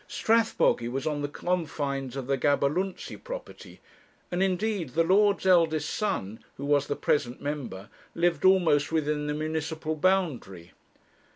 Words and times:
Strathbogy 0.07 0.87
was 0.89 1.05
on 1.05 1.21
the 1.21 1.27
confines 1.27 2.15
of 2.15 2.25
the 2.25 2.35
Gaberlunzie 2.35 3.23
property; 3.23 3.81
and 4.31 4.41
indeed 4.41 4.95
the 4.95 5.03
lord's 5.03 5.45
eldest 5.45 5.91
son, 5.91 6.39
who 6.57 6.65
was 6.65 6.87
the 6.87 6.95
present 6.95 7.39
member, 7.39 7.87
lived 8.15 8.43
almost 8.43 8.91
within 8.91 9.27
the 9.27 9.35
municipal 9.35 9.95
boundary. 9.95 10.71